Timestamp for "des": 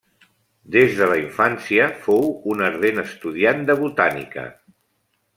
0.75-0.93